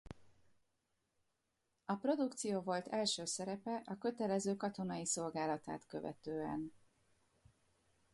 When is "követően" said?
5.87-6.71